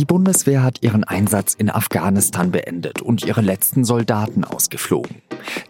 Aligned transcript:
Die 0.00 0.06
Bundeswehr 0.06 0.62
hat 0.62 0.82
ihren 0.82 1.04
Einsatz 1.04 1.52
in 1.52 1.68
Afghanistan 1.68 2.50
beendet 2.50 3.02
und 3.02 3.22
ihre 3.22 3.42
letzten 3.42 3.84
Soldaten 3.84 4.44
ausgeflogen. 4.44 5.20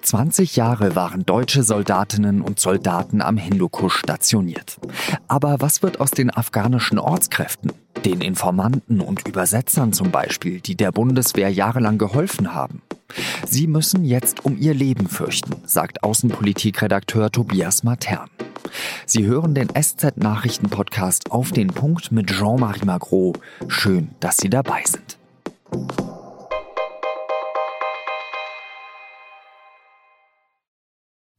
20 0.03 0.54
Jahre 0.54 0.95
waren 0.95 1.27
deutsche 1.27 1.65
Soldatinnen 1.65 2.40
und 2.40 2.61
Soldaten 2.61 3.22
am 3.22 3.37
Hindukusch 3.37 3.97
stationiert. 3.97 4.79
Aber 5.27 5.56
was 5.58 5.83
wird 5.83 5.99
aus 5.99 6.13
den 6.13 6.31
afghanischen 6.31 7.01
Ortskräften? 7.01 7.72
Den 8.04 8.21
Informanten 8.21 9.01
und 9.01 9.27
Übersetzern 9.27 9.93
zum 9.93 10.13
Beispiel, 10.13 10.60
die 10.60 10.76
der 10.76 10.92
Bundeswehr 10.92 11.51
jahrelang 11.51 11.99
geholfen 11.99 12.54
haben? 12.54 12.83
Sie 13.49 13.67
müssen 13.67 14.04
jetzt 14.04 14.44
um 14.44 14.56
ihr 14.56 14.74
Leben 14.74 15.08
fürchten, 15.08 15.56
sagt 15.65 16.05
Außenpolitikredakteur 16.05 17.33
Tobias 17.33 17.83
Matern. 17.83 18.30
Sie 19.07 19.27
hören 19.27 19.55
den 19.55 19.69
SZ-Nachrichten-Podcast 19.69 21.30
auf 21.30 21.52
den 21.52 21.69
Punkt 21.69 22.12
mit 22.12 22.28
Jean-Marie 22.30 22.84
Magro. 22.84 23.34
Schön, 23.69 24.11
dass 24.20 24.37
Sie 24.37 24.51
dabei 24.51 24.83
sind. 24.84 25.19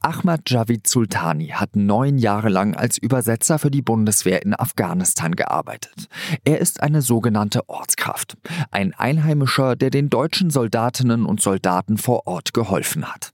Ahmad 0.03 0.49
Javid 0.49 0.87
Sultani 0.87 1.49
hat 1.49 1.75
neun 1.75 2.17
Jahre 2.17 2.49
lang 2.49 2.75
als 2.75 2.97
Übersetzer 2.97 3.59
für 3.59 3.69
die 3.69 3.83
Bundeswehr 3.83 4.41
in 4.41 4.55
Afghanistan 4.55 5.35
gearbeitet. 5.35 6.09
Er 6.43 6.57
ist 6.57 6.81
eine 6.81 7.03
sogenannte 7.03 7.69
Ortskraft, 7.69 8.35
ein 8.71 8.93
Einheimischer, 8.93 9.75
der 9.75 9.91
den 9.91 10.09
deutschen 10.09 10.49
Soldatinnen 10.49 11.25
und 11.25 11.39
Soldaten 11.39 11.97
vor 11.97 12.25
Ort 12.25 12.53
geholfen 12.53 13.05
hat. 13.13 13.31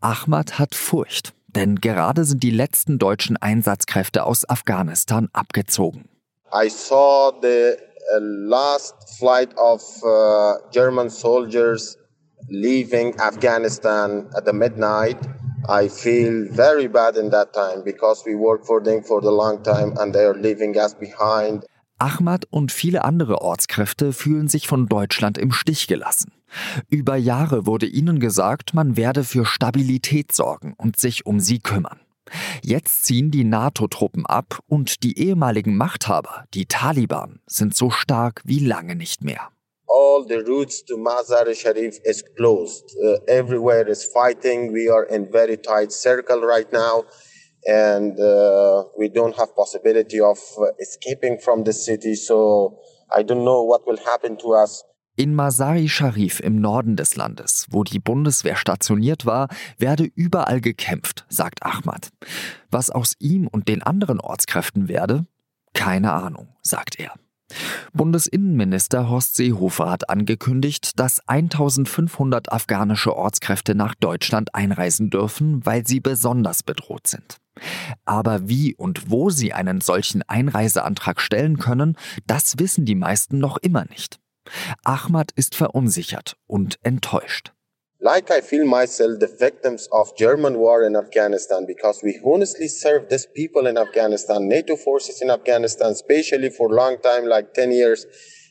Ahmad 0.00 0.58
hat 0.58 0.74
Furcht, 0.74 1.34
denn 1.56 1.76
gerade 1.76 2.24
sind 2.24 2.42
die 2.42 2.50
letzten 2.50 2.98
deutschen 2.98 3.36
Einsatzkräfte 3.38 4.24
aus 4.24 4.48
Afghanistan 4.48 5.28
abgezogen. 5.32 6.08
I 6.52 6.68
saw 6.68 7.32
the 7.42 7.76
uh, 8.14 8.18
last 8.20 8.94
flight 9.18 9.56
of 9.56 9.82
uh, 10.04 10.58
German 10.70 11.10
soldiers 11.10 11.98
leaving 12.48 13.18
Afghanistan 13.18 14.26
at 14.34 14.46
the 14.46 14.52
midnight. 14.52 15.16
I 15.68 15.88
feel 15.88 16.46
very 16.52 16.86
bad 16.86 17.16
in 17.16 17.30
that 17.30 17.52
time 17.52 17.82
because 17.82 18.24
we 18.24 18.36
worked 18.36 18.66
for 18.66 18.80
them 18.80 19.02
for 19.02 19.20
the 19.20 19.32
long 19.32 19.62
time 19.64 19.94
and 19.98 20.14
they 20.14 20.24
are 20.24 20.38
leaving 20.38 20.76
us 20.76 20.94
behind. 20.94 21.64
Ahmad 21.98 22.46
und 22.50 22.72
viele 22.72 23.04
andere 23.04 23.40
Ortskräfte 23.40 24.12
fühlen 24.12 24.48
sich 24.48 24.68
von 24.68 24.86
Deutschland 24.86 25.38
im 25.38 25.50
Stich 25.50 25.88
gelassen. 25.88 26.35
Über 26.88 27.16
Jahre 27.16 27.66
wurde 27.66 27.86
ihnen 27.86 28.20
gesagt, 28.20 28.74
man 28.74 28.96
werde 28.96 29.24
für 29.24 29.44
Stabilität 29.44 30.32
sorgen 30.32 30.74
und 30.76 30.98
sich 30.98 31.26
um 31.26 31.40
sie 31.40 31.58
kümmern. 31.58 32.00
Jetzt 32.62 33.04
ziehen 33.04 33.30
die 33.30 33.44
NATO-Truppen 33.44 34.26
ab 34.26 34.58
und 34.66 35.04
die 35.04 35.18
ehemaligen 35.18 35.76
Machthaber, 35.76 36.44
die 36.54 36.66
Taliban, 36.66 37.40
sind 37.46 37.76
so 37.76 37.90
stark 37.90 38.42
wie 38.44 38.58
lange 38.58 38.96
nicht 38.96 39.22
mehr 39.22 39.50
all 39.88 40.24
the 40.26 40.42
routes 40.42 40.82
to 40.82 40.96
Mazar 40.96 41.52
Sharif 41.54 41.98
is 42.04 42.22
closed. 42.36 42.84
Uh, 43.02 43.18
everywhere 43.28 43.86
is 43.88 44.04
fighting. 44.04 44.72
We 44.72 44.88
are 44.88 45.04
in 45.04 45.30
very 45.30 45.56
tight 45.56 45.92
circle 45.92 46.40
right 46.40 46.70
now, 46.72 47.04
and 47.66 48.18
uh, 48.18 48.84
we 48.98 49.08
don't 49.08 49.36
have 49.36 49.54
possibility 49.54 50.20
of 50.20 50.38
uh, 50.58 50.72
escaping 50.80 51.38
from 51.38 51.64
the 51.64 51.72
city. 51.72 52.14
So 52.14 52.80
I 53.14 53.22
don't 53.22 53.44
know 53.44 53.62
what 53.62 53.86
will 53.86 53.98
happen 53.98 54.36
to 54.38 54.54
us. 54.54 54.82
In 55.18 55.34
Masari 55.34 55.88
Sharif 55.88 56.40
im 56.40 56.60
Norden 56.60 56.94
des 56.94 57.16
Landes, 57.16 57.66
wo 57.70 57.84
die 57.84 57.98
Bundeswehr 57.98 58.54
stationiert 58.54 59.24
war, 59.24 59.48
werde 59.78 60.04
überall 60.04 60.60
gekämpft, 60.60 61.24
sagt 61.30 61.62
Ahmad. 61.62 62.10
Was 62.70 62.90
aus 62.90 63.14
ihm 63.18 63.46
und 63.46 63.66
den 63.66 63.82
anderen 63.82 64.20
Ortskräften 64.20 64.88
werde? 64.88 65.26
Keine 65.72 66.12
Ahnung, 66.12 66.48
sagt 66.60 67.00
er. 67.00 67.14
Bundesinnenminister 67.94 69.08
Horst 69.08 69.36
Seehofer 69.36 69.88
hat 69.88 70.10
angekündigt, 70.10 70.98
dass 71.00 71.26
1500 71.26 72.52
afghanische 72.52 73.16
Ortskräfte 73.16 73.74
nach 73.74 73.94
Deutschland 73.94 74.54
einreisen 74.54 75.08
dürfen, 75.08 75.64
weil 75.64 75.86
sie 75.86 76.00
besonders 76.00 76.62
bedroht 76.62 77.06
sind. 77.06 77.38
Aber 78.04 78.50
wie 78.50 78.74
und 78.74 79.10
wo 79.10 79.30
sie 79.30 79.54
einen 79.54 79.80
solchen 79.80 80.22
Einreiseantrag 80.22 81.22
stellen 81.22 81.56
können, 81.56 81.96
das 82.26 82.58
wissen 82.58 82.84
die 82.84 82.96
meisten 82.96 83.38
noch 83.38 83.56
immer 83.56 83.86
nicht. 83.86 84.20
Ahmad 84.84 85.32
ist 85.36 85.54
verunsichert 85.54 86.36
und 86.46 86.78
enttäuscht. 86.82 87.52
like 88.00 88.30
I 88.30 88.40
feel 88.40 88.64
myself 88.64 89.18
the 89.20 89.26
victims 89.26 89.88
of 89.90 90.14
German 90.16 90.58
war 90.58 90.84
in 90.84 90.96
Afghanistan 90.96 91.66
because 91.66 92.02
we 92.02 92.20
honestly 92.24 92.68
served 92.68 93.10
these 93.10 93.26
people 93.26 93.66
in 93.66 93.76
Afghanistan, 93.76 94.48
NATO 94.48 94.76
forces 94.76 95.20
in 95.22 95.30
Afghanistan, 95.30 95.90
especially 95.92 96.50
for 96.50 96.70
a 96.70 96.74
long 96.74 96.98
time, 97.02 97.24
like 97.26 97.54
10 97.54 97.72
years. 97.72 98.06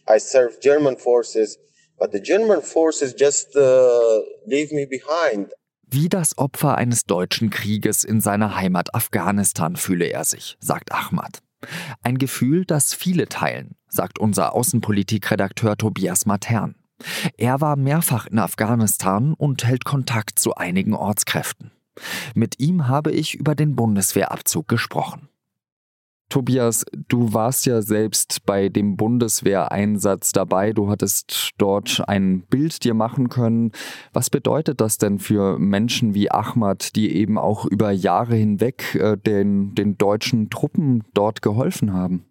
I 0.08 0.18
served 0.20 0.62
German 0.62 0.98
forces, 0.98 1.58
but 2.00 2.12
the 2.12 2.20
German 2.20 2.62
forces 2.62 3.14
just 3.14 3.56
uh, 3.56 4.20
leave 4.48 4.72
me 4.72 4.86
behind. 4.86 5.54
Wie 5.88 6.10
das 6.10 6.38
Opfer 6.38 6.76
eines 6.76 7.06
deutschen 7.06 7.50
Krieges 7.50 8.04
in 8.04 8.20
seiner 8.20 8.56
Heimat 8.56 8.94
Afghanistan 8.94 9.76
fühle 9.76 10.08
er 10.08 10.26
sich, 10.26 10.58
sagt 10.60 10.92
Ahmad. 10.92 11.45
Ein 12.02 12.18
Gefühl, 12.18 12.66
das 12.66 12.94
viele 12.94 13.28
teilen, 13.28 13.76
sagt 13.88 14.20
unser 14.20 14.54
Außenpolitikredakteur 14.54 15.78
Tobias 15.78 16.26
Matern. 16.26 16.76
Er 17.38 17.62
war 17.62 17.76
mehrfach 17.76 18.26
in 18.28 18.40
Afghanistan 18.40 19.34
und 19.34 19.66
hält 19.66 19.86
Kontakt 19.86 20.40
zu 20.40 20.56
einigen 20.56 20.94
Ortskräften. 20.94 21.72
Mit 22.34 22.60
ihm 22.60 22.88
habe 22.88 23.12
ich 23.12 23.36
über 23.36 23.56
den 23.56 23.76
Bundeswehrabzug 23.76 24.68
gesprochen. 24.68 25.30
Tobias, 26.30 26.86
du 27.08 27.34
warst 27.34 27.66
ja 27.66 27.82
selbst 27.82 28.46
bei 28.46 28.70
dem 28.70 28.98
Bundeswehreinsatz 28.98 30.32
dabei. 30.32 30.74
Du 30.74 30.90
hattest 30.90 31.52
dort 31.58 32.02
ein 32.08 32.42
Bild 32.42 32.84
dir 32.84 32.94
machen 32.94 33.30
können. 33.30 33.72
Was 34.12 34.30
bedeutet 34.30 34.82
das 34.82 34.98
denn 34.98 35.20
für 35.20 35.60
Menschen 35.60 36.14
wie 36.14 36.32
Ahmad, 36.32 36.96
die 36.96 37.16
eben 37.16 37.38
auch 37.38 37.66
über 37.66 37.92
Jahre 37.92 38.36
hinweg 38.36 38.96
äh, 38.96 39.18
den, 39.18 39.76
den 39.76 39.98
deutschen 39.98 40.50
Truppen 40.50 41.04
dort 41.14 41.42
geholfen 41.42 41.94
haben? 41.94 42.26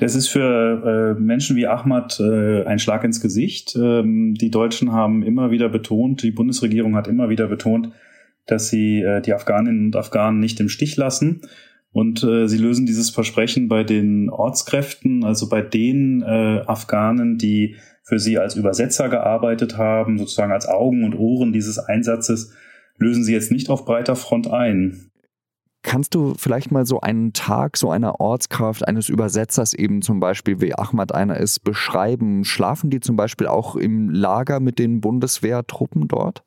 Das 0.00 0.14
ist 0.14 0.28
für 0.28 1.14
äh, 1.16 1.20
Menschen 1.20 1.56
wie 1.56 1.66
Ahmad 1.66 2.18
äh, 2.20 2.64
ein 2.64 2.78
Schlag 2.78 3.04
ins 3.04 3.20
Gesicht. 3.20 3.76
Ähm, 3.76 4.34
die 4.34 4.50
Deutschen 4.50 4.92
haben 4.92 5.22
immer 5.22 5.50
wieder 5.50 5.68
betont, 5.68 6.22
die 6.22 6.30
Bundesregierung 6.30 6.96
hat 6.96 7.06
immer 7.06 7.28
wieder 7.28 7.48
betont, 7.48 7.90
dass 8.46 8.70
sie 8.70 9.02
äh, 9.02 9.20
die 9.20 9.34
Afghaninnen 9.34 9.86
und 9.86 9.96
Afghanen 9.96 10.40
nicht 10.40 10.58
im 10.58 10.70
Stich 10.70 10.96
lassen. 10.96 11.42
Und 11.92 12.22
äh, 12.22 12.46
sie 12.46 12.58
lösen 12.58 12.86
dieses 12.86 13.10
Versprechen 13.10 13.68
bei 13.68 13.82
den 13.82 14.30
Ortskräften, 14.30 15.24
also 15.24 15.48
bei 15.48 15.60
den 15.60 16.22
äh, 16.22 16.62
Afghanen, 16.66 17.36
die 17.36 17.76
für 18.04 18.18
sie 18.18 18.38
als 18.38 18.54
Übersetzer 18.56 19.08
gearbeitet 19.08 19.76
haben, 19.76 20.18
sozusagen 20.18 20.52
als 20.52 20.68
Augen 20.68 21.04
und 21.04 21.14
Ohren 21.14 21.52
dieses 21.52 21.78
Einsatzes, 21.78 22.52
lösen 22.98 23.24
sie 23.24 23.32
jetzt 23.32 23.50
nicht 23.50 23.70
auf 23.70 23.84
breiter 23.84 24.14
Front 24.14 24.48
ein. 24.48 25.10
Kannst 25.82 26.14
du 26.14 26.34
vielleicht 26.36 26.70
mal 26.70 26.84
so 26.84 27.00
einen 27.00 27.32
Tag 27.32 27.78
so 27.78 27.90
einer 27.90 28.20
Ortskraft 28.20 28.86
eines 28.86 29.08
Übersetzers 29.08 29.72
eben 29.72 30.02
zum 30.02 30.20
Beispiel, 30.20 30.60
wie 30.60 30.74
Ahmad 30.74 31.14
einer 31.14 31.38
ist, 31.38 31.64
beschreiben? 31.64 32.44
Schlafen 32.44 32.90
die 32.90 33.00
zum 33.00 33.16
Beispiel 33.16 33.46
auch 33.46 33.76
im 33.76 34.10
Lager 34.10 34.60
mit 34.60 34.78
den 34.78 35.00
Bundeswehrtruppen 35.00 36.06
dort? 36.06 36.44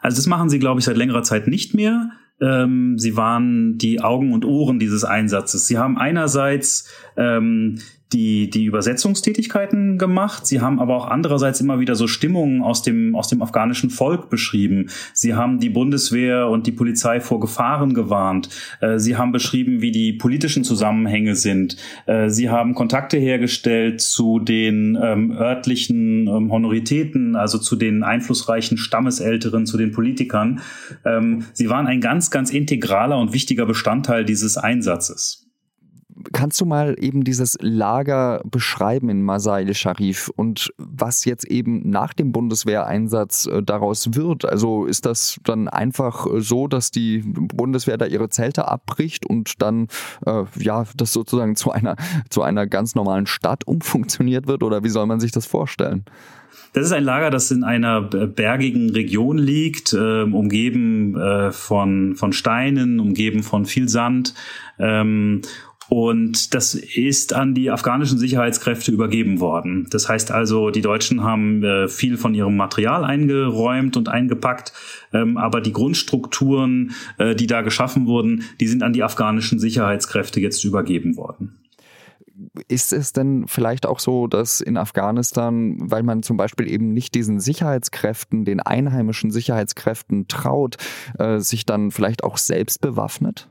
Also 0.00 0.16
das 0.16 0.26
machen 0.26 0.50
sie, 0.50 0.58
glaube 0.58 0.80
ich, 0.80 0.86
seit 0.86 0.96
längerer 0.96 1.22
Zeit 1.22 1.46
nicht 1.46 1.74
mehr. 1.74 2.10
Ähm, 2.40 2.98
sie 2.98 3.16
waren 3.16 3.78
die 3.78 4.00
Augen 4.00 4.32
und 4.32 4.44
Ohren 4.44 4.78
dieses 4.78 5.04
Einsatzes. 5.04 5.66
Sie 5.66 5.78
haben 5.78 5.98
einerseits 5.98 6.88
ähm, 7.16 7.80
die, 8.12 8.48
die 8.48 8.64
Übersetzungstätigkeiten 8.64 9.98
gemacht. 9.98 10.46
Sie 10.46 10.60
haben 10.60 10.80
aber 10.80 10.96
auch 10.96 11.06
andererseits 11.08 11.60
immer 11.60 11.78
wieder 11.78 11.94
so 11.94 12.06
Stimmungen 12.06 12.62
aus 12.62 12.82
dem, 12.82 13.14
aus 13.14 13.28
dem 13.28 13.42
afghanischen 13.42 13.90
Volk 13.90 14.30
beschrieben. 14.30 14.88
Sie 15.12 15.34
haben 15.34 15.58
die 15.58 15.68
Bundeswehr 15.68 16.48
und 16.48 16.66
die 16.66 16.72
Polizei 16.72 17.20
vor 17.20 17.40
Gefahren 17.40 17.94
gewarnt. 17.94 18.48
Äh, 18.80 18.98
sie 18.98 19.16
haben 19.16 19.32
beschrieben, 19.32 19.82
wie 19.82 19.92
die 19.92 20.14
politischen 20.14 20.64
Zusammenhänge 20.64 21.34
sind. 21.34 21.76
Äh, 22.06 22.30
sie 22.30 22.48
haben 22.48 22.74
Kontakte 22.74 23.18
hergestellt 23.18 24.00
zu 24.00 24.38
den 24.38 24.98
ähm, 25.00 25.32
örtlichen 25.32 26.26
ähm, 26.26 26.50
Honoritäten, 26.50 27.36
also 27.36 27.58
zu 27.58 27.76
den 27.76 28.02
einflussreichen 28.02 28.78
Stammesälteren, 28.78 29.66
zu 29.66 29.76
den 29.76 29.92
Politikern. 29.92 30.60
Ähm, 31.04 31.44
sie 31.52 31.68
waren 31.68 31.86
ein 31.86 32.00
ganz, 32.00 32.30
ganz 32.30 32.50
integraler 32.50 33.18
und 33.18 33.32
wichtiger 33.32 33.66
Bestandteil 33.66 34.24
dieses 34.24 34.56
Einsatzes. 34.56 35.47
Kannst 36.32 36.60
du 36.60 36.66
mal 36.66 36.96
eben 36.98 37.24
dieses 37.24 37.56
Lager 37.60 38.42
beschreiben 38.44 39.08
in 39.08 39.22
Masail 39.22 39.72
Sharif 39.74 40.30
und 40.34 40.72
was 40.76 41.24
jetzt 41.24 41.46
eben 41.46 41.88
nach 41.88 42.12
dem 42.12 42.32
Bundeswehreinsatz 42.32 43.46
äh, 43.46 43.62
daraus 43.62 44.14
wird? 44.14 44.44
Also 44.44 44.86
ist 44.86 45.06
das 45.06 45.38
dann 45.44 45.68
einfach 45.68 46.26
äh, 46.26 46.40
so, 46.40 46.68
dass 46.68 46.90
die 46.90 47.22
Bundeswehr 47.24 47.96
da 47.96 48.06
ihre 48.06 48.28
Zelte 48.28 48.68
abbricht 48.68 49.26
und 49.26 49.62
dann 49.62 49.88
äh, 50.26 50.44
ja 50.58 50.84
das 50.96 51.12
sozusagen 51.12 51.56
zu 51.56 51.70
einer 51.70 51.96
zu 52.30 52.42
einer 52.42 52.66
ganz 52.66 52.94
normalen 52.94 53.26
Stadt 53.26 53.66
umfunktioniert 53.66 54.46
wird 54.46 54.62
oder 54.62 54.84
wie 54.84 54.88
soll 54.88 55.06
man 55.06 55.20
sich 55.20 55.32
das 55.32 55.46
vorstellen? 55.46 56.04
Das 56.72 56.84
ist 56.84 56.92
ein 56.92 57.04
Lager, 57.04 57.30
das 57.30 57.50
in 57.50 57.64
einer 57.64 58.02
bergigen 58.02 58.90
Region 58.90 59.38
liegt, 59.38 59.92
äh, 59.94 60.22
umgeben 60.22 61.16
äh, 61.18 61.50
von, 61.50 62.14
von 62.14 62.32
Steinen, 62.32 63.00
umgeben 63.00 63.42
von 63.42 63.64
viel 63.64 63.88
Sand. 63.88 64.34
Ähm, 64.78 65.40
Und 65.88 66.54
das 66.54 66.74
ist 66.74 67.32
an 67.32 67.54
die 67.54 67.70
afghanischen 67.70 68.18
Sicherheitskräfte 68.18 68.92
übergeben 68.92 69.40
worden. 69.40 69.86
Das 69.90 70.08
heißt 70.08 70.30
also, 70.30 70.70
die 70.70 70.82
Deutschen 70.82 71.22
haben 71.22 71.64
äh, 71.64 71.88
viel 71.88 72.18
von 72.18 72.34
ihrem 72.34 72.56
Material 72.56 73.04
eingeräumt 73.04 73.96
und 73.96 74.08
eingepackt, 74.08 74.72
ähm, 75.14 75.38
aber 75.38 75.62
die 75.62 75.72
Grundstrukturen, 75.72 76.92
äh, 77.16 77.34
die 77.34 77.46
da 77.46 77.62
geschaffen 77.62 78.06
wurden, 78.06 78.44
die 78.60 78.66
sind 78.66 78.82
an 78.82 78.92
die 78.92 79.02
afghanischen 79.02 79.58
Sicherheitskräfte 79.58 80.40
jetzt 80.40 80.62
übergeben 80.64 81.16
worden. 81.16 81.58
Ist 82.68 82.92
es 82.92 83.12
denn 83.12 83.46
vielleicht 83.48 83.86
auch 83.86 83.98
so, 83.98 84.26
dass 84.26 84.60
in 84.60 84.76
Afghanistan, 84.76 85.76
weil 85.80 86.02
man 86.02 86.22
zum 86.22 86.36
Beispiel 86.36 86.70
eben 86.70 86.92
nicht 86.92 87.14
diesen 87.14 87.40
Sicherheitskräften, 87.40 88.44
den 88.44 88.60
einheimischen 88.60 89.30
Sicherheitskräften 89.30 90.28
traut, 90.28 90.76
äh, 91.18 91.40
sich 91.40 91.66
dann 91.66 91.90
vielleicht 91.90 92.22
auch 92.22 92.36
selbst 92.36 92.80
bewaffnet? 92.80 93.48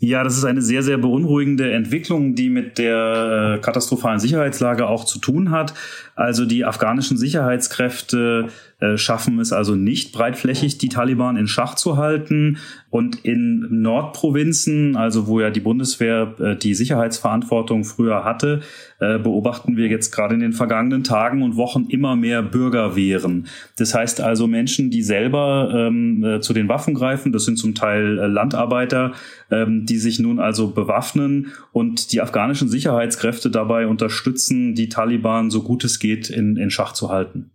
Ja, 0.00 0.22
das 0.22 0.38
ist 0.38 0.44
eine 0.44 0.62
sehr, 0.62 0.84
sehr 0.84 0.96
beunruhigende 0.96 1.72
Entwicklung, 1.72 2.36
die 2.36 2.50
mit 2.50 2.78
der 2.78 3.56
äh, 3.56 3.60
katastrophalen 3.60 4.20
Sicherheitslage 4.20 4.86
auch 4.86 5.04
zu 5.04 5.18
tun 5.18 5.50
hat. 5.50 5.74
Also 6.14 6.46
die 6.46 6.64
afghanischen 6.64 7.18
Sicherheitskräfte 7.18 8.46
äh, 8.78 8.96
schaffen 8.96 9.40
es 9.40 9.52
also 9.52 9.74
nicht 9.74 10.12
breitflächig, 10.12 10.78
die 10.78 10.88
Taliban 10.88 11.36
in 11.36 11.48
Schach 11.48 11.74
zu 11.74 11.96
halten. 11.96 12.58
Und 12.90 13.24
in 13.24 13.82
Nordprovinzen, 13.82 14.96
also 14.96 15.26
wo 15.26 15.40
ja 15.40 15.50
die 15.50 15.60
Bundeswehr 15.60 16.32
äh, 16.38 16.56
die 16.56 16.74
Sicherheitsverantwortung 16.74 17.84
früher 17.84 18.24
hatte, 18.24 18.60
beobachten 19.00 19.76
wir 19.76 19.86
jetzt 19.86 20.10
gerade 20.10 20.34
in 20.34 20.40
den 20.40 20.52
vergangenen 20.52 21.04
Tagen 21.04 21.44
und 21.44 21.54
Wochen 21.54 21.86
immer 21.88 22.16
mehr 22.16 22.42
Bürgerwehren. 22.42 23.46
Das 23.76 23.94
heißt 23.94 24.20
also 24.20 24.48
Menschen, 24.48 24.90
die 24.90 25.02
selber 25.02 25.70
ähm, 25.72 26.24
äh, 26.24 26.40
zu 26.40 26.52
den 26.52 26.68
Waffen 26.68 26.94
greifen, 26.94 27.30
das 27.30 27.44
sind 27.44 27.58
zum 27.58 27.76
Teil 27.76 28.14
Landarbeiter, 28.14 29.12
ähm, 29.52 29.86
die 29.88 29.98
sich 29.98 30.18
nun 30.18 30.38
also 30.38 30.70
bewaffnen 30.70 31.52
und 31.72 32.12
die 32.12 32.20
afghanischen 32.20 32.68
Sicherheitskräfte 32.68 33.50
dabei 33.50 33.86
unterstützen, 33.86 34.74
die 34.74 34.88
Taliban 34.88 35.50
so 35.50 35.62
gut 35.62 35.84
es 35.84 35.98
geht 35.98 36.30
in, 36.30 36.56
in 36.56 36.70
Schach 36.70 36.92
zu 36.92 37.10
halten. 37.10 37.50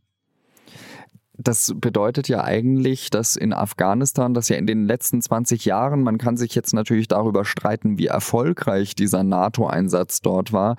Das 1.36 1.74
bedeutet 1.76 2.28
ja 2.28 2.44
eigentlich, 2.44 3.10
dass 3.10 3.36
in 3.36 3.54
Afghanistan, 3.54 4.36
das 4.36 4.50
ja 4.50 4.56
in 4.56 4.68
den 4.68 4.86
letzten 4.86 5.20
20 5.20 5.66
Jahren, 5.66 6.04
man 6.04 6.20
kann 6.20 6.38
sich 6.38 6.54
jetzt 6.54 6.74
natürlich 6.74 7.08
darüber 7.08 7.44
streiten, 7.44 7.98
wie 7.98 8.06
erfolgreich 8.06 8.94
dieser 8.94 9.24
NATO-Einsatz 9.24 10.22
dort 10.22 10.54
war, 10.54 10.76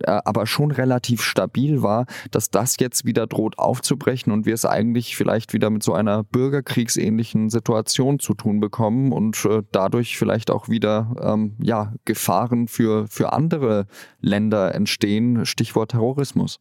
äh, 0.00 0.10
aber 0.24 0.46
schon 0.46 0.72
relativ 0.72 1.22
stabil 1.22 1.82
war, 1.82 2.06
dass 2.32 2.50
das 2.50 2.76
jetzt 2.80 3.04
wieder 3.04 3.28
droht 3.28 3.60
aufzubrechen 3.60 4.32
und 4.32 4.44
wir 4.44 4.54
es 4.54 4.64
eigentlich 4.64 5.16
vielleicht 5.16 5.52
wieder 5.52 5.70
mit 5.70 5.84
so 5.84 5.92
einer 5.94 6.24
bürgerkriegsähnlichen 6.24 7.48
Situation 7.48 8.18
zu 8.18 8.34
tun 8.34 8.58
bekommen 8.58 9.12
und 9.12 9.44
äh, 9.44 9.62
dadurch 9.70 10.18
vielleicht 10.18 10.50
auch 10.50 10.68
wieder 10.68 11.14
ähm, 11.22 11.54
ja, 11.62 11.92
Gefahren 12.04 12.66
für, 12.66 13.06
für 13.06 13.32
andere 13.32 13.86
Länder 14.20 14.74
entstehen, 14.74 15.46
Stichwort 15.46 15.92
Terrorismus. 15.92 16.58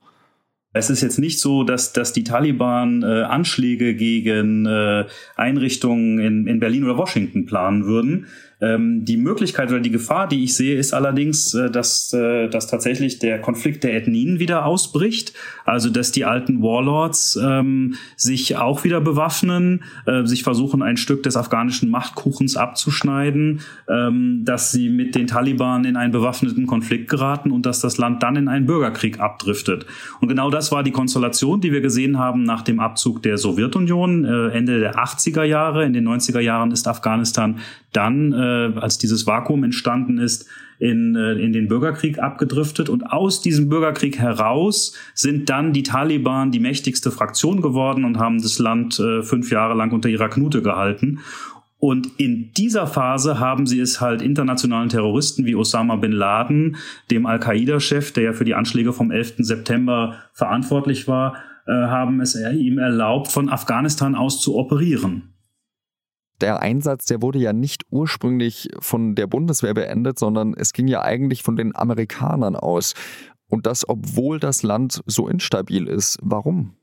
Es 0.73 0.89
ist 0.89 1.01
jetzt 1.01 1.19
nicht 1.19 1.39
so, 1.39 1.63
dass, 1.63 1.91
dass 1.91 2.13
die 2.13 2.23
Taliban 2.23 3.03
äh, 3.03 3.23
Anschläge 3.23 3.93
gegen 3.93 4.65
äh, 4.65 5.05
Einrichtungen 5.35 6.19
in, 6.19 6.47
in 6.47 6.59
Berlin 6.59 6.85
oder 6.85 6.97
Washington 6.97 7.45
planen 7.45 7.85
würden. 7.85 8.27
Ähm, 8.61 9.05
die 9.05 9.17
Möglichkeit 9.17 9.69
oder 9.71 9.79
die 9.79 9.89
Gefahr, 9.89 10.27
die 10.27 10.43
ich 10.43 10.55
sehe, 10.55 10.77
ist 10.77 10.93
allerdings, 10.93 11.53
äh, 11.53 11.71
dass, 11.71 12.13
äh, 12.13 12.47
dass 12.47 12.67
tatsächlich 12.67 13.17
der 13.17 13.39
Konflikt 13.39 13.83
der 13.83 13.95
Ethnien 13.95 14.39
wieder 14.39 14.65
ausbricht. 14.65 15.33
Also 15.65 15.89
dass 15.89 16.11
die 16.11 16.25
alten 16.25 16.61
Warlords 16.61 17.39
ähm, 17.41 17.95
sich 18.15 18.57
auch 18.57 18.83
wieder 18.83 19.01
bewaffnen, 19.01 19.83
äh, 20.05 20.25
sich 20.25 20.43
versuchen, 20.43 20.83
ein 20.83 20.97
Stück 20.97 21.23
des 21.23 21.35
afghanischen 21.35 21.89
Machtkuchens 21.89 22.55
abzuschneiden, 22.55 23.61
ähm, 23.89 24.43
dass 24.45 24.71
sie 24.71 24.89
mit 24.89 25.15
den 25.15 25.27
Taliban 25.27 25.83
in 25.85 25.95
einen 25.95 26.11
bewaffneten 26.11 26.67
Konflikt 26.67 27.09
geraten 27.09 27.51
und 27.51 27.65
dass 27.65 27.79
das 27.79 27.97
Land 27.97 28.21
dann 28.21 28.35
in 28.35 28.47
einen 28.47 28.67
Bürgerkrieg 28.67 29.19
abdriftet. 29.19 29.85
Und 30.19 30.27
genau 30.27 30.51
das 30.51 30.71
war 30.71 30.83
die 30.83 30.91
Konstellation, 30.91 31.61
die 31.61 31.71
wir 31.71 31.81
gesehen 31.81 32.19
haben 32.19 32.43
nach 32.43 32.61
dem 32.61 32.79
Abzug 32.79 33.23
der 33.23 33.37
Sowjetunion 33.37 34.25
äh, 34.25 34.49
Ende 34.49 34.79
der 34.79 34.95
80er 34.95 35.43
Jahre. 35.43 35.83
In 35.85 35.93
den 35.93 36.07
90er 36.07 36.39
Jahren 36.39 36.71
ist 36.71 36.87
Afghanistan 36.87 37.57
dann 37.93 38.31
äh, 38.31 38.50
als 38.79 38.97
dieses 38.97 39.27
Vakuum 39.27 39.63
entstanden 39.63 40.17
ist, 40.17 40.47
in, 40.81 41.15
äh, 41.15 41.33
in 41.33 41.53
den 41.53 41.67
Bürgerkrieg 41.67 42.19
abgedriftet. 42.19 42.89
Und 42.89 43.03
aus 43.03 43.41
diesem 43.41 43.69
Bürgerkrieg 43.69 44.17
heraus 44.17 44.95
sind 45.13 45.49
dann 45.49 45.73
die 45.73 45.83
Taliban 45.83 46.51
die 46.51 46.59
mächtigste 46.59 47.11
Fraktion 47.11 47.61
geworden 47.61 48.03
und 48.03 48.17
haben 48.17 48.41
das 48.41 48.57
Land 48.57 48.99
äh, 48.99 49.21
fünf 49.21 49.51
Jahre 49.51 49.75
lang 49.75 49.91
unter 49.91 50.09
ihrer 50.09 50.29
Knute 50.29 50.63
gehalten. 50.63 51.19
Und 51.77 52.07
in 52.17 52.51
dieser 52.53 52.85
Phase 52.87 53.39
haben 53.39 53.65
sie 53.65 53.79
es 53.79 54.01
halt 54.01 54.21
internationalen 54.21 54.89
Terroristen 54.89 55.45
wie 55.45 55.55
Osama 55.55 55.95
bin 55.95 56.11
Laden, 56.11 56.77
dem 57.09 57.25
Al-Qaida-Chef, 57.25 58.11
der 58.11 58.23
ja 58.23 58.33
für 58.33 58.45
die 58.45 58.53
Anschläge 58.53 58.93
vom 58.93 59.11
11. 59.11 59.35
September 59.39 60.15
verantwortlich 60.33 61.07
war, 61.07 61.35
äh, 61.67 61.71
haben 61.71 62.21
es 62.21 62.35
ihm 62.35 62.79
erlaubt, 62.79 63.31
von 63.31 63.49
Afghanistan 63.49 64.15
aus 64.15 64.41
zu 64.41 64.55
operieren 64.55 65.30
der 66.41 66.61
Einsatz, 66.61 67.05
der 67.05 67.21
wurde 67.21 67.39
ja 67.39 67.53
nicht 67.53 67.85
ursprünglich 67.89 68.69
von 68.79 69.15
der 69.15 69.27
Bundeswehr 69.27 69.73
beendet, 69.73 70.19
sondern 70.19 70.53
es 70.53 70.73
ging 70.73 70.87
ja 70.87 71.01
eigentlich 71.01 71.43
von 71.43 71.55
den 71.55 71.75
Amerikanern 71.75 72.55
aus. 72.55 72.93
Und 73.47 73.65
das, 73.65 73.87
obwohl 73.87 74.39
das 74.39 74.63
Land 74.63 75.01
so 75.05 75.27
instabil 75.27 75.87
ist. 75.87 76.17
Warum? 76.21 76.73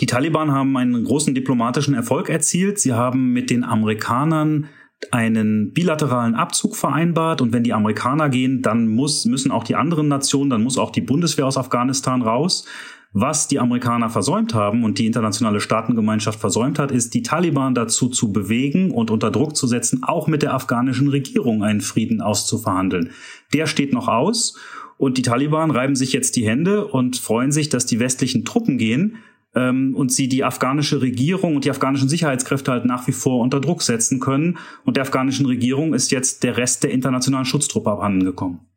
Die 0.00 0.06
Taliban 0.06 0.50
haben 0.50 0.76
einen 0.76 1.04
großen 1.04 1.34
diplomatischen 1.34 1.94
Erfolg 1.94 2.28
erzielt. 2.28 2.78
Sie 2.78 2.92
haben 2.92 3.32
mit 3.32 3.50
den 3.50 3.64
Amerikanern 3.64 4.68
einen 5.10 5.72
bilateralen 5.72 6.34
Abzug 6.34 6.76
vereinbart 6.76 7.40
und 7.40 7.52
wenn 7.52 7.64
die 7.64 7.72
Amerikaner 7.72 8.28
gehen, 8.28 8.60
dann 8.62 8.86
muss, 8.86 9.24
müssen 9.24 9.50
auch 9.50 9.64
die 9.64 9.76
anderen 9.76 10.08
Nationen, 10.08 10.50
dann 10.50 10.62
muss 10.62 10.78
auch 10.78 10.90
die 10.90 11.00
Bundeswehr 11.00 11.46
aus 11.46 11.56
Afghanistan 11.56 12.22
raus. 12.22 12.66
Was 13.12 13.48
die 13.48 13.58
Amerikaner 13.58 14.08
versäumt 14.08 14.54
haben 14.54 14.84
und 14.84 15.00
die 15.00 15.06
internationale 15.06 15.60
Staatengemeinschaft 15.60 16.38
versäumt 16.38 16.78
hat, 16.78 16.92
ist, 16.92 17.12
die 17.12 17.22
Taliban 17.22 17.74
dazu 17.74 18.08
zu 18.08 18.30
bewegen 18.30 18.92
und 18.92 19.10
unter 19.10 19.32
Druck 19.32 19.56
zu 19.56 19.66
setzen, 19.66 20.04
auch 20.04 20.28
mit 20.28 20.42
der 20.42 20.54
afghanischen 20.54 21.08
Regierung 21.08 21.64
einen 21.64 21.80
Frieden 21.80 22.20
auszuverhandeln. 22.20 23.10
Der 23.52 23.66
steht 23.66 23.92
noch 23.92 24.06
aus 24.06 24.56
und 24.96 25.18
die 25.18 25.22
Taliban 25.22 25.72
reiben 25.72 25.96
sich 25.96 26.12
jetzt 26.12 26.36
die 26.36 26.46
Hände 26.46 26.86
und 26.86 27.16
freuen 27.16 27.50
sich, 27.50 27.68
dass 27.68 27.84
die 27.84 27.98
westlichen 27.98 28.44
Truppen 28.44 28.78
gehen 28.78 29.16
ähm, 29.56 29.96
und 29.96 30.12
sie 30.12 30.28
die 30.28 30.44
afghanische 30.44 31.02
Regierung 31.02 31.56
und 31.56 31.64
die 31.64 31.70
afghanischen 31.70 32.08
Sicherheitskräfte 32.08 32.70
halt 32.70 32.84
nach 32.84 33.08
wie 33.08 33.12
vor 33.12 33.40
unter 33.40 33.60
Druck 33.60 33.82
setzen 33.82 34.20
können. 34.20 34.58
Und 34.84 34.96
der 34.96 35.02
afghanischen 35.02 35.46
Regierung 35.46 35.94
ist 35.94 36.12
jetzt 36.12 36.44
der 36.44 36.56
Rest 36.56 36.84
der 36.84 36.92
internationalen 36.92 37.46
Schutztruppe 37.46 37.90
abhandengekommen. 37.90 38.69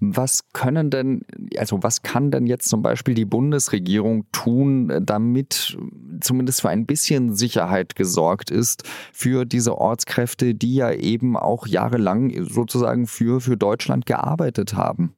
Was 0.00 0.40
können 0.52 0.90
denn, 0.90 1.22
also 1.56 1.82
was 1.82 2.02
kann 2.02 2.30
denn 2.30 2.46
jetzt 2.46 2.68
zum 2.68 2.82
Beispiel 2.82 3.14
die 3.14 3.24
Bundesregierung 3.24 4.26
tun, 4.32 4.92
damit 5.02 5.76
zumindest 6.20 6.62
für 6.62 6.68
ein 6.68 6.86
bisschen 6.86 7.34
Sicherheit 7.34 7.96
gesorgt 7.96 8.50
ist 8.50 8.84
für 9.12 9.44
diese 9.44 9.78
Ortskräfte, 9.78 10.54
die 10.54 10.74
ja 10.76 10.92
eben 10.92 11.36
auch 11.36 11.66
jahrelang 11.66 12.32
sozusagen 12.44 13.06
für, 13.06 13.40
für 13.40 13.56
Deutschland 13.56 14.06
gearbeitet 14.06 14.74
haben? 14.74 15.14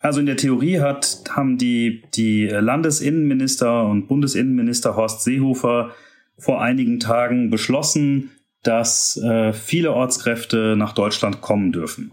Also 0.00 0.20
in 0.20 0.26
der 0.26 0.38
Theorie 0.38 0.80
hat, 0.80 1.24
haben 1.30 1.58
die, 1.58 2.02
die 2.14 2.46
Landesinnenminister 2.46 3.84
und 3.84 4.08
Bundesinnenminister 4.08 4.96
Horst 4.96 5.22
Seehofer 5.22 5.90
vor 6.38 6.62
einigen 6.62 7.00
Tagen 7.00 7.50
beschlossen, 7.50 8.30
dass 8.62 9.18
äh, 9.18 9.52
viele 9.52 9.92
Ortskräfte 9.92 10.74
nach 10.76 10.94
Deutschland 10.94 11.42
kommen 11.42 11.72
dürfen. 11.72 12.10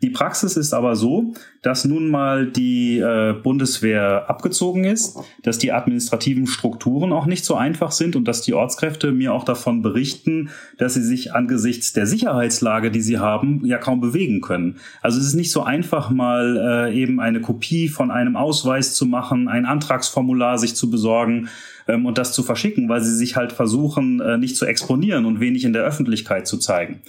Die 0.00 0.10
Praxis 0.10 0.56
ist 0.56 0.74
aber 0.74 0.94
so, 0.94 1.34
dass 1.60 1.84
nun 1.84 2.08
mal 2.08 2.46
die 2.46 2.98
äh, 2.98 3.34
Bundeswehr 3.42 4.30
abgezogen 4.30 4.84
ist, 4.84 5.18
dass 5.42 5.58
die 5.58 5.72
administrativen 5.72 6.46
Strukturen 6.46 7.12
auch 7.12 7.26
nicht 7.26 7.44
so 7.44 7.56
einfach 7.56 7.90
sind 7.90 8.14
und 8.14 8.24
dass 8.26 8.42
die 8.42 8.54
Ortskräfte 8.54 9.10
mir 9.10 9.34
auch 9.34 9.42
davon 9.42 9.82
berichten, 9.82 10.50
dass 10.76 10.94
sie 10.94 11.02
sich 11.02 11.34
angesichts 11.34 11.92
der 11.94 12.06
Sicherheitslage, 12.06 12.92
die 12.92 13.00
sie 13.00 13.18
haben, 13.18 13.64
ja 13.64 13.78
kaum 13.78 14.00
bewegen 14.00 14.40
können. 14.40 14.76
Also 15.02 15.18
es 15.18 15.26
ist 15.26 15.34
nicht 15.34 15.50
so 15.50 15.64
einfach 15.64 16.10
mal 16.10 16.90
äh, 16.92 16.94
eben 16.96 17.18
eine 17.18 17.40
Kopie 17.40 17.88
von 17.88 18.12
einem 18.12 18.36
Ausweis 18.36 18.94
zu 18.94 19.04
machen, 19.04 19.48
ein 19.48 19.66
Antragsformular 19.66 20.58
sich 20.58 20.76
zu 20.76 20.90
besorgen 20.90 21.48
ähm, 21.88 22.06
und 22.06 22.18
das 22.18 22.32
zu 22.32 22.44
verschicken, 22.44 22.88
weil 22.88 23.00
sie 23.00 23.16
sich 23.16 23.34
halt 23.34 23.52
versuchen, 23.52 24.20
äh, 24.20 24.38
nicht 24.38 24.56
zu 24.56 24.64
exponieren 24.64 25.24
und 25.24 25.40
wenig 25.40 25.64
in 25.64 25.72
der 25.72 25.82
Öffentlichkeit 25.82 26.46
zu 26.46 26.58
zeigen. 26.58 27.02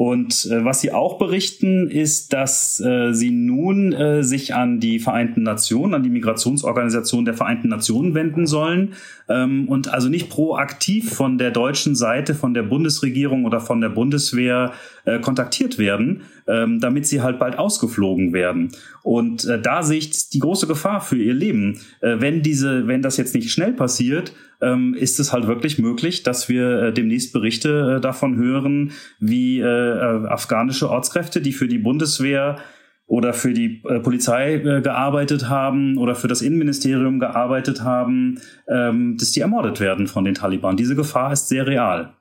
Und 0.00 0.46
äh, 0.46 0.64
was 0.64 0.80
sie 0.80 0.92
auch 0.92 1.18
berichten, 1.18 1.90
ist, 1.90 2.32
dass 2.32 2.80
äh, 2.80 3.12
sie 3.12 3.30
nun 3.30 3.92
äh, 3.92 4.22
sich 4.22 4.54
an 4.54 4.80
die 4.80 4.98
Vereinten 4.98 5.42
Nationen, 5.42 5.92
an 5.92 6.02
die 6.02 6.08
Migrationsorganisation 6.08 7.26
der 7.26 7.34
Vereinten 7.34 7.68
Nationen 7.68 8.14
wenden 8.14 8.46
sollen. 8.46 8.94
Ähm, 9.28 9.68
und 9.68 9.92
also 9.92 10.08
nicht 10.08 10.30
proaktiv 10.30 11.12
von 11.12 11.36
der 11.36 11.50
deutschen 11.50 11.94
Seite, 11.94 12.34
von 12.34 12.54
der 12.54 12.62
Bundesregierung 12.62 13.44
oder 13.44 13.60
von 13.60 13.82
der 13.82 13.90
Bundeswehr 13.90 14.72
äh, 15.04 15.18
kontaktiert 15.18 15.76
werden, 15.76 16.22
ähm, 16.50 16.80
damit 16.80 17.06
sie 17.06 17.22
halt 17.22 17.38
bald 17.38 17.58
ausgeflogen 17.58 18.32
werden. 18.32 18.70
Und 19.02 19.44
äh, 19.46 19.60
da 19.60 19.82
sehe 19.82 19.98
ich 19.98 20.30
die 20.30 20.40
große 20.40 20.66
Gefahr 20.66 21.00
für 21.00 21.16
ihr 21.16 21.34
Leben. 21.34 21.80
Äh, 22.00 22.16
wenn 22.18 22.42
diese, 22.42 22.86
wenn 22.86 23.02
das 23.02 23.16
jetzt 23.16 23.34
nicht 23.34 23.50
schnell 23.52 23.72
passiert, 23.72 24.32
ähm, 24.60 24.94
ist 24.94 25.20
es 25.20 25.32
halt 25.32 25.46
wirklich 25.46 25.78
möglich, 25.78 26.22
dass 26.22 26.48
wir 26.48 26.82
äh, 26.82 26.92
demnächst 26.92 27.32
Berichte 27.32 27.96
äh, 27.96 28.00
davon 28.00 28.36
hören, 28.36 28.92
wie 29.18 29.60
äh, 29.60 29.64
äh 29.64 30.26
afghanische 30.26 30.90
Ortskräfte, 30.90 31.40
die 31.40 31.52
für 31.52 31.68
die 31.68 31.78
Bundeswehr 31.78 32.58
oder 33.06 33.32
für 33.32 33.52
die 33.52 33.82
äh, 33.88 33.98
Polizei 33.98 34.54
äh, 34.54 34.80
gearbeitet 34.82 35.48
haben 35.48 35.98
oder 35.98 36.14
für 36.14 36.28
das 36.28 36.42
Innenministerium 36.42 37.18
gearbeitet 37.18 37.82
haben, 37.82 38.40
ähm, 38.68 39.16
dass 39.18 39.32
die 39.32 39.40
ermordet 39.40 39.80
werden 39.80 40.06
von 40.06 40.24
den 40.24 40.34
Taliban. 40.34 40.76
Diese 40.76 40.94
Gefahr 40.94 41.32
ist 41.32 41.48
sehr 41.48 41.66
real. 41.66 42.14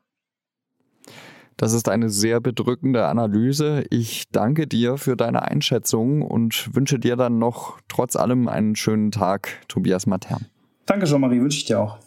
Das 1.60 1.74
ist 1.74 1.90
eine 1.90 2.10
sehr 2.10 2.40
bedrückende 2.40 3.08
Analyse. 3.08 3.84
Ich 3.90 4.30
danke 4.32 4.66
dir 4.66 4.96
für 4.96 5.18
deine 5.18 5.42
Einschätzung 5.42 6.22
und 6.22 6.74
wünsche 6.74 7.00
dir 7.00 7.18
dann 7.18 7.38
noch 7.38 7.82
trotz 7.90 8.16
allem 8.16 8.48
einen 8.48 8.78
schönen 8.78 9.12
Tag, 9.12 9.50
Tobias 9.68 10.06
Matern. 10.06 10.46
Danke, 10.86 11.06
Jean-Marie, 11.06 11.42
wünsche 11.42 11.58
ich 11.58 11.66
dir 11.66 11.82
auch. 11.82 12.00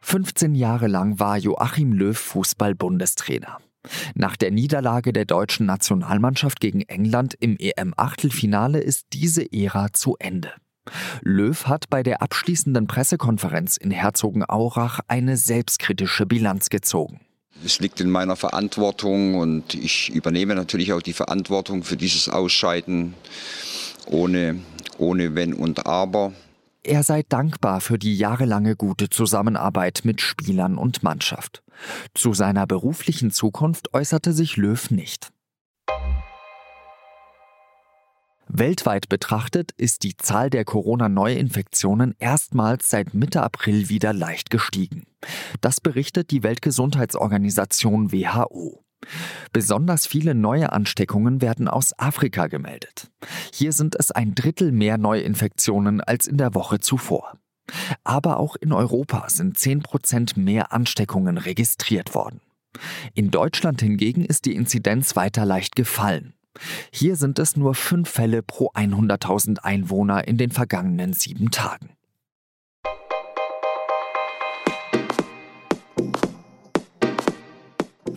15 0.00 0.54
Jahre 0.54 0.86
lang 0.86 1.20
war 1.20 1.36
Joachim 1.36 1.92
Löw 1.92 2.18
Fußball-Bundestrainer. 2.18 3.58
Nach 4.14 4.36
der 4.38 4.50
Niederlage 4.50 5.12
der 5.12 5.26
deutschen 5.26 5.66
Nationalmannschaft 5.66 6.58
gegen 6.58 6.80
England 6.80 7.34
im 7.38 7.58
EM-Achtelfinale 7.58 8.80
ist 8.80 9.08
diese 9.12 9.44
Ära 9.52 9.92
zu 9.92 10.16
Ende. 10.18 10.52
Löw 11.22 11.66
hat 11.66 11.90
bei 11.90 12.02
der 12.02 12.22
abschließenden 12.22 12.86
Pressekonferenz 12.86 13.76
in 13.76 13.90
Herzogenaurach 13.90 15.00
eine 15.08 15.36
selbstkritische 15.36 16.26
Bilanz 16.26 16.70
gezogen. 16.70 17.20
Es 17.64 17.78
liegt 17.80 18.00
in 18.00 18.10
meiner 18.10 18.36
Verantwortung 18.36 19.34
und 19.34 19.74
ich 19.74 20.08
übernehme 20.10 20.54
natürlich 20.54 20.92
auch 20.92 21.02
die 21.02 21.12
Verantwortung 21.12 21.82
für 21.82 21.96
dieses 21.96 22.28
Ausscheiden 22.28 23.14
ohne, 24.06 24.60
ohne 24.98 25.34
Wenn 25.34 25.52
und 25.52 25.86
Aber. 25.86 26.32
Er 26.82 27.02
sei 27.02 27.22
dankbar 27.28 27.82
für 27.82 27.98
die 27.98 28.16
jahrelange 28.16 28.76
gute 28.76 29.10
Zusammenarbeit 29.10 30.00
mit 30.04 30.22
Spielern 30.22 30.78
und 30.78 31.02
Mannschaft. 31.02 31.62
Zu 32.14 32.32
seiner 32.32 32.66
beruflichen 32.66 33.30
Zukunft 33.30 33.92
äußerte 33.92 34.32
sich 34.32 34.56
Löw 34.56 34.90
nicht. 34.90 35.30
Weltweit 38.52 39.08
betrachtet 39.08 39.70
ist 39.76 40.02
die 40.02 40.16
Zahl 40.16 40.50
der 40.50 40.64
Corona-Neuinfektionen 40.64 42.16
erstmals 42.18 42.90
seit 42.90 43.14
Mitte 43.14 43.42
April 43.44 43.88
wieder 43.88 44.12
leicht 44.12 44.50
gestiegen. 44.50 45.06
Das 45.60 45.80
berichtet 45.80 46.32
die 46.32 46.42
Weltgesundheitsorganisation 46.42 48.10
WHO. 48.10 48.82
Besonders 49.52 50.08
viele 50.08 50.34
neue 50.34 50.72
Ansteckungen 50.72 51.40
werden 51.40 51.68
aus 51.68 51.96
Afrika 51.96 52.48
gemeldet. 52.48 53.08
Hier 53.52 53.72
sind 53.72 53.94
es 53.94 54.10
ein 54.10 54.34
Drittel 54.34 54.72
mehr 54.72 54.98
Neuinfektionen 54.98 56.00
als 56.00 56.26
in 56.26 56.36
der 56.36 56.52
Woche 56.52 56.80
zuvor. 56.80 57.38
Aber 58.02 58.40
auch 58.40 58.56
in 58.56 58.72
Europa 58.72 59.28
sind 59.28 59.58
10 59.58 59.82
Prozent 59.82 60.36
mehr 60.36 60.72
Ansteckungen 60.72 61.38
registriert 61.38 62.16
worden. 62.16 62.40
In 63.14 63.30
Deutschland 63.30 63.80
hingegen 63.80 64.24
ist 64.24 64.44
die 64.44 64.56
Inzidenz 64.56 65.14
weiter 65.14 65.44
leicht 65.44 65.76
gefallen. 65.76 66.34
Hier 66.92 67.16
sind 67.16 67.38
es 67.38 67.56
nur 67.56 67.74
fünf 67.74 68.10
Fälle 68.10 68.42
pro 68.42 68.70
100.000 68.72 69.58
Einwohner 69.58 70.26
in 70.26 70.36
den 70.36 70.50
vergangenen 70.50 71.12
sieben 71.12 71.50
Tagen. 71.50 71.90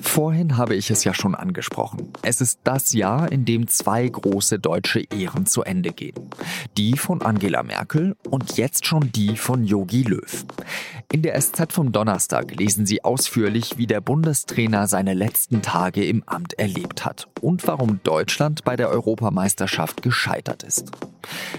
Vorhin 0.03 0.57
habe 0.57 0.75
ich 0.75 0.91
es 0.91 1.05
ja 1.05 1.13
schon 1.13 1.33
angesprochen. 1.33 2.11
Es 2.21 2.41
ist 2.41 2.59
das 2.65 2.93
Jahr, 2.93 3.31
in 3.31 3.45
dem 3.45 3.67
zwei 3.67 4.07
große 4.07 4.59
deutsche 4.59 4.99
Ehren 4.99 5.47
zu 5.47 5.63
Ende 5.63 5.91
gehen. 5.91 6.29
Die 6.77 6.97
von 6.97 7.23
Angela 7.23 7.63
Merkel 7.63 8.15
und 8.29 8.57
jetzt 8.57 8.85
schon 8.85 9.11
die 9.13 9.37
von 9.37 9.63
Yogi 9.63 10.03
Löw. 10.03 10.45
In 11.11 11.21
der 11.21 11.39
SZ 11.39 11.71
vom 11.71 11.91
Donnerstag 11.91 12.53
lesen 12.55 12.85
Sie 12.85 13.03
ausführlich, 13.03 13.77
wie 13.77 13.87
der 13.87 14.01
Bundestrainer 14.01 14.87
seine 14.87 15.13
letzten 15.13 15.61
Tage 15.61 16.05
im 16.05 16.23
Amt 16.27 16.59
erlebt 16.59 17.05
hat 17.05 17.27
und 17.41 17.65
warum 17.65 17.99
Deutschland 18.03 18.63
bei 18.63 18.75
der 18.75 18.89
Europameisterschaft 18.89 20.01
gescheitert 20.01 20.63
ist. 20.63 20.91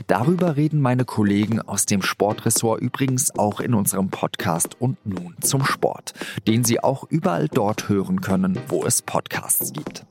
Darüber 0.06 0.56
reden 0.56 0.80
meine 0.80 1.04
Kollegen 1.04 1.60
aus 1.60 1.86
dem 1.86 2.02
Sportressort 2.02 2.80
übrigens 2.80 3.36
auch 3.38 3.60
in 3.60 3.74
unserem 3.74 4.10
Podcast 4.10 4.76
und 4.80 5.04
nun 5.06 5.34
zum 5.40 5.64
Sport, 5.64 6.12
den 6.46 6.64
Sie 6.64 6.82
auch 6.82 7.04
überall 7.08 7.48
dort 7.48 7.88
hören 7.88 8.20
können, 8.20 8.33
Plattformen, 8.34 8.58
wo 8.68 8.84
es 8.84 9.02
Podcasts 9.02 9.72
gibt. 9.72 10.04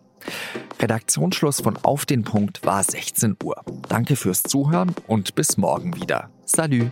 Redaktionsschluss 0.81 1.61
von 1.61 1.77
Auf 1.83 2.05
den 2.05 2.23
Punkt 2.23 2.65
war 2.65 2.81
16 2.81 3.35
Uhr. 3.43 3.61
Danke 3.89 4.15
fürs 4.15 4.43
Zuhören 4.43 4.95
und 5.07 5.35
bis 5.35 5.57
morgen 5.57 5.95
wieder. 5.95 6.29
Salü! 6.45 6.89